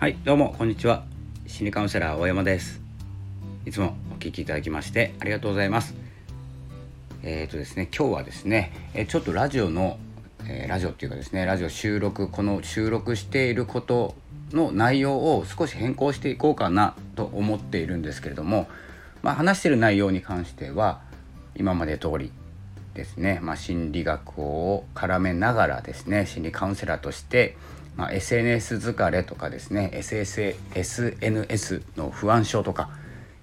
[0.00, 1.04] はいどうもこんにちは。
[1.46, 2.80] 心理カウンセラー大山です。
[3.66, 5.94] いつもお聞きいただきましてありがとうございます。
[7.22, 9.98] えっ、ー、とですね今日はですねえちょっとラジオの、
[10.48, 14.14] え、ラジオっていうかですねラジオ収録この収録していること
[14.52, 18.70] の内容を少し変更していこうかなと思っているんですけれども
[19.22, 21.02] まあ話している内容に関しては
[21.54, 22.32] 今まで通り
[22.94, 27.58] ですね、まあ、心理学を絡めながらですね心理カウンセラーとして
[28.00, 32.88] まあ、SNS 疲れとかですね SS SNS の不安症とか、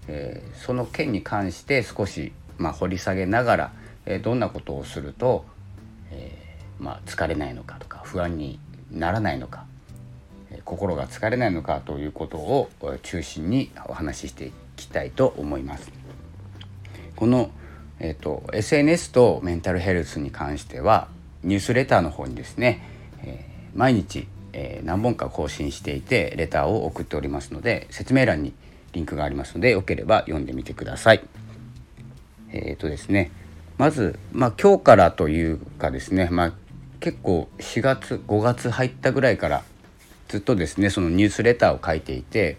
[0.07, 3.71] えー、その件に関して少し、まあ、掘り下げながら、
[4.07, 5.45] えー、どんなことをすると、
[6.09, 9.65] えー、まあ、疲れないのかとか不安にならないのか、
[10.49, 12.71] え心が疲れないのかということを
[13.03, 15.91] 中心にお話ししていきたいと思います。
[17.15, 17.51] この、
[17.99, 21.09] えーと、と SNS とメンタルヘルスに関しては
[21.43, 22.81] ニュースレターの方にですね、
[23.21, 23.45] え
[23.76, 24.27] 毎日
[24.60, 28.54] え、何本か更新していてレターを送っておりますので説明欄に
[28.91, 31.24] リンクがありますのでよければ読んでみてください。
[32.52, 33.32] えっ、ー、とですね
[33.78, 36.54] まず、まあ、今日からというかですね、まあ、
[37.00, 39.63] 結構4月5月入ったぐらいから
[40.28, 42.58] ずっとですねそのニュースレターを書いていて、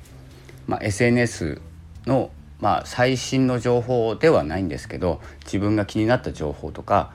[0.69, 1.61] まあ、SNS
[2.07, 7.13] の、まあ、最新の情報ではないんですけど自分が気になった情報とか、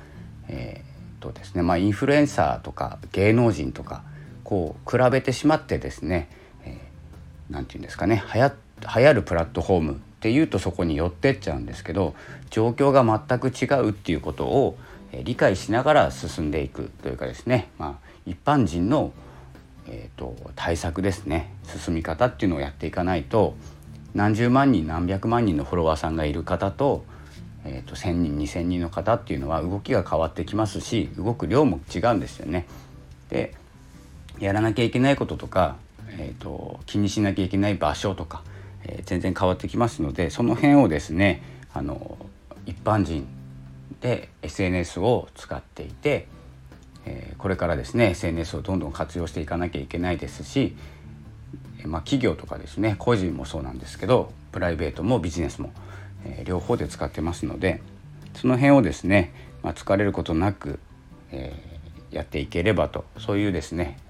[0.50, 4.04] えーとですねまあ、インフルエンサーとか芸能人とか
[4.53, 6.29] こう比べてしまってですね
[7.49, 8.51] 何、えー、て言うんですかね流行
[8.95, 12.13] 流行るプラットフォームっていうとそこに寄ってっちゃうんですけど
[12.51, 14.77] 状況が全く違うっていうことを
[15.23, 19.11] 理解しながら進んでいくというかですね、まあ、一般人の、
[19.87, 23.55] えーと、対策ですね進み方っていうのをやっていかないと
[24.13, 27.05] 何十万人何百万人のフォロワーさんがいる方と,、
[27.65, 32.67] えーと、1,000人2,000人の方っていうのは動きが変わってきますし動く量も違うんですよね。
[33.29, 33.55] で
[34.44, 35.77] やらなきゃいけないこととか、
[36.09, 38.43] えーと、気にしなきゃいけない場所とか、
[38.83, 41.42] えー、全然変わってきますのでその辺をですね
[41.73, 42.17] あの
[42.65, 43.26] 一般人
[44.02, 46.27] で SNS を使っていて、
[47.05, 50.75] えー、これからですね SNS をどんどん活用していかなきゃいけないですし、
[51.86, 55.71] まあ、企業とかですね個人もそうなんですけどプライベートもビジネスも、
[56.25, 57.81] えー、両方で使ってますので
[58.36, 60.80] その辺をですね、まあ、疲れることなく、
[61.31, 64.02] えー、やっていければとそういうですね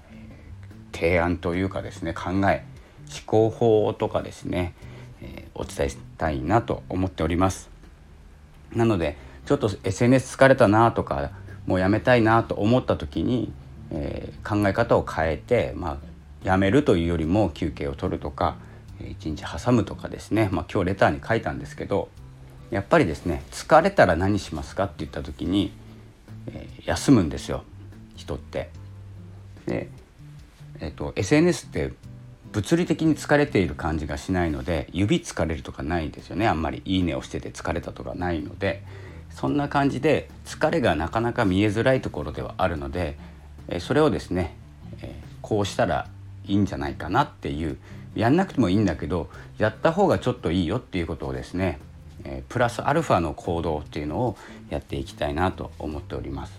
[0.94, 2.64] 提案というかですね考え
[3.10, 4.74] 思考法とかですね、
[5.20, 7.68] えー、お伝えしたいなと思っております
[8.72, 11.32] なのでちょっと SNS 疲れたなとか
[11.66, 13.52] もうやめたいなと思った時に、
[13.90, 15.98] えー、考え方を変えて、まあ、
[16.44, 18.56] やめるというよりも休憩を取るとか
[19.00, 22.08] 一日挟むとかですね、まあ、今日レターに書いたんですけど
[22.70, 25.72] やっぱりですね疲れたら何しますかって言った時に、
[26.46, 27.64] えー、休むんですよ
[28.16, 28.70] 人って。
[29.66, 29.88] で
[30.80, 31.92] えっと、SNS って
[32.52, 38.84] 物理的に疲れている感じがしないので指疲れるとかないですよねあんまり「いいね」をしてて疲れたとかないので
[39.30, 43.18] そんな感じで疲れがなかなか見えづらいところではあるので
[43.80, 44.56] それをですね
[45.42, 46.08] こうしたら
[46.46, 47.76] いいんじゃないかなっていう
[48.14, 51.80] やんなくてもいいんだけどやった方がちょっといいよっていうことをですね
[52.48, 54.36] プラスアルファの行動っていうのを
[54.70, 56.52] やっていきたいなと思っております。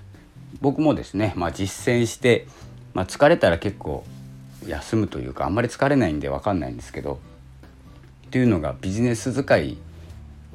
[0.62, 2.48] 僕もですね、まあ、実践して
[2.96, 4.06] まあ、疲れたら結構
[4.66, 7.20] 休むというかあんまり疲れないんで分かんないんですけど
[8.28, 9.78] っていうのがビジネス使い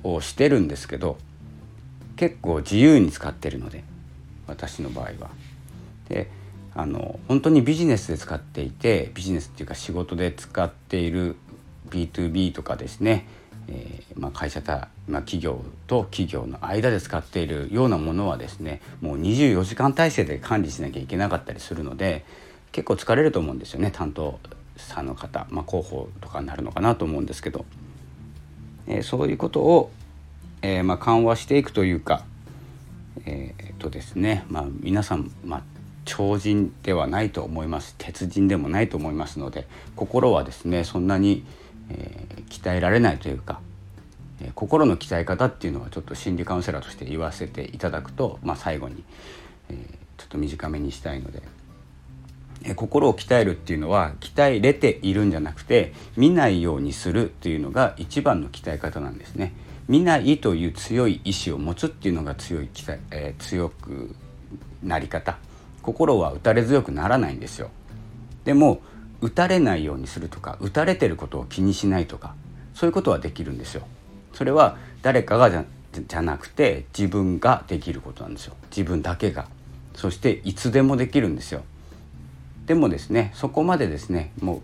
[0.02, 1.18] をしてるんですけど
[2.16, 3.84] 結構自由に使ってるので
[4.46, 5.30] 私の場合は。
[6.08, 6.28] で
[6.74, 11.36] あの本当にビジネスで使っていてビジネスっていうか仕事で使っている
[11.90, 13.26] B2B とかですね
[13.68, 22.24] えー、まあ、会社た、まあ、企業と企業の間で使っているようなものはですねもう24時間体制で管理しなきゃいけなかったりするので
[22.72, 24.40] 結構疲れると思うんですよね担当
[24.76, 27.64] 者の方、まあ、広報とかになるのかなと思うんですけど、
[28.88, 29.92] えー、そういうことを、
[30.62, 32.24] えー、ま緩和していくというか
[33.26, 35.62] え、っとですね、ま皆さん、ま
[36.04, 37.94] 超人ではないと思います。
[37.98, 41.44] 鉄人でもないと思いますので心はですねそんなに、
[42.62, 43.60] 鍛えられないというか、
[44.40, 49.02] え、心の鍛え方っていうのはちょっと心理カウンセラーとして言わせていただくと、まあ、最後に、
[49.68, 49.74] え、
[50.16, 51.42] ちょっと短めにしたいので、
[52.62, 59.54] え心を鍛えるっていうのは鍛えれているんじゃなくて見ないようにするっていうのが一番の鍛え方なんですね。
[59.88, 64.14] 見ないという強い意志を持つっていうのが強い鍛えー、強く
[64.82, 65.38] なり方。
[65.82, 67.70] 心は打たれ強くならないんですよ。
[68.44, 68.82] でも
[69.20, 72.34] 打たれないようにするとか打たれてることを気にしないとか
[72.81, 73.82] そういうことはできるんですよ。
[74.32, 78.55] それは誰かがじゃじゃなくて自分ができることなんですよ。
[78.71, 79.49] 自分だけが。
[79.94, 81.62] そしていつでもできるんですよ。
[82.65, 84.61] でもですねそこまでですねもう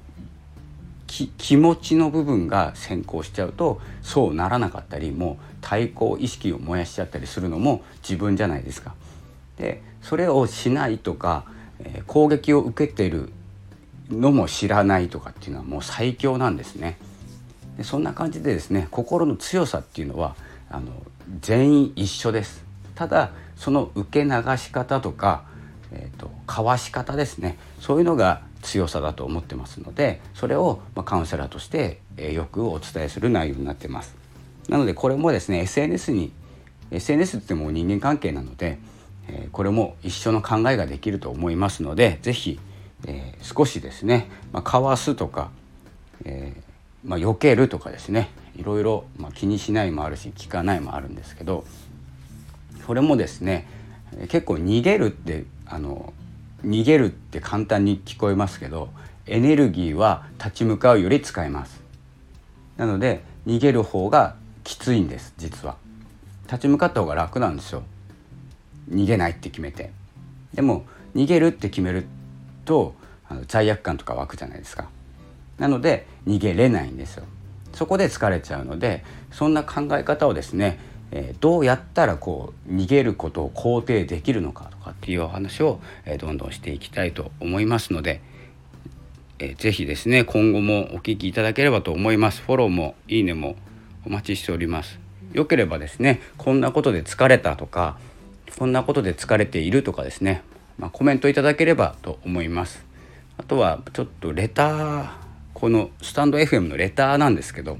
[1.06, 8.94] 気持ちの部分が先行しちゃうとそうならなかったりもう対抗意識を燃やしちゃったりするのも自分じゃないですか。
[9.58, 11.44] でそれをしないとか、
[11.80, 13.28] えー、攻撃を受けてる
[14.08, 16.96] のも知らないとかっていうのはもう最強なんですね。
[17.76, 20.34] でそんな感じでですね心の強さっていうのは
[20.70, 20.92] あの
[21.40, 22.64] 全員一緒です。
[22.94, 25.44] ただその受け流し方とか、
[25.92, 34.14] えーと、かわし方ですねそういうのが強さだと思ってますのでそれを、まカウンセラーとして、えー、よくお伝えする内容になってます。
[34.68, 36.32] なのでこれもですね SNS に
[36.90, 38.78] SNS ってもう人間関係なので、
[39.28, 42.58] えー、これも一緒の考えができると思いますので是非、
[43.06, 45.50] えー、少しですね、まあ、かわすとか、
[46.24, 46.65] えー
[47.06, 48.30] まあ、避けるとかですね。
[48.56, 51.64] いろいろ、まあ、気にしないもあるし聞かないもあるんですけど
[52.86, 53.68] それもですね
[54.28, 56.12] 結構逃げるってあの
[56.64, 58.88] 逃げるって簡単に聞こえますけど
[59.26, 61.82] エネルギーは立ち向かうより使えます。
[62.76, 65.76] なので逃げる方がきついんです実は。
[66.44, 67.82] 立ち向かった方が楽なんですよ。
[68.88, 69.90] 逃げないって決めて。
[70.54, 72.06] でも逃げるって決める
[72.64, 72.94] と
[73.28, 74.88] あの罪悪感とか湧くじゃないですか。
[75.58, 77.24] なので逃げれないんですよ。
[77.72, 80.78] そこで疲れちゃうのでそんな考え方をですね、
[81.10, 88.22] えー、どうやったらこう逃げることを肯定できるのかとかっていうお話を、えー、どんどんしていきたいと思いますので、
[89.38, 92.40] えー、ぜひですね今後もお聞きいただければと思います。
[92.40, 93.56] フォローもいいねも
[94.06, 94.98] お待ちしております。
[95.32, 97.98] よければですねこんなことで疲れたとか
[98.58, 100.42] こんなことで疲れているとかですね、
[100.78, 102.86] まあ、コメントいただければと思います。
[103.36, 105.25] あとはちょっとレター
[105.56, 107.78] このスタンド FM のレターなんですけど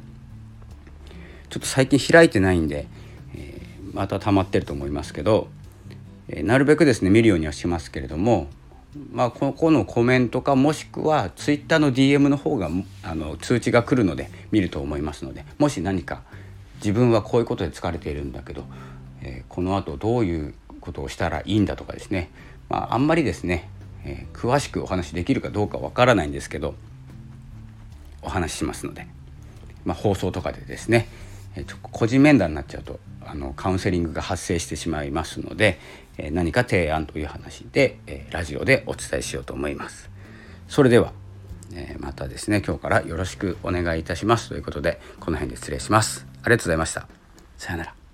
[1.51, 2.87] ちょっと最近開いてないんで、
[3.35, 5.49] えー、また溜まってると思いますけど、
[6.29, 8.49] えー、なるべくですね見るようにはしますけれども
[9.13, 12.71] まあ、ここのコメントかもしくは Twitter の DM の方が
[13.03, 16.23] あの通知が来るので見ると思いますのでもし何か
[16.77, 18.65] 自分はこういうことで疲れているんだけど、
[19.21, 22.31] えー、このあとどういうことをしたらいいんだとかですね、
[22.71, 23.69] まあ、あんまりですね、
[24.07, 26.75] えー、詳しくお話できるかどうかわからないんですけど
[28.27, 29.07] お話ししますので、
[29.85, 31.09] まあ、放送とかでですね、
[31.55, 35.79] えー、個人面談になっちゃうとあのカウンセリングが発生してしまいますので、
[36.19, 40.11] えー、何か提案という話で、えー、ラジオでお伝えしようと思います。
[40.69, 41.13] それでは、
[41.73, 46.27] えー、またですね今日からよろしくお願いいたしますということでこの辺で失礼します。
[46.43, 47.09] ありがとうございました。
[47.57, 48.06] さようなら。